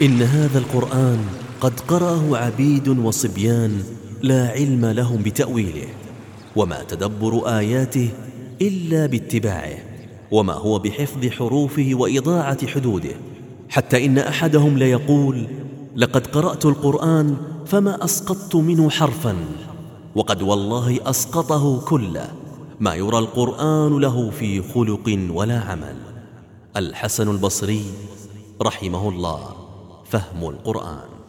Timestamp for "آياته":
7.58-8.08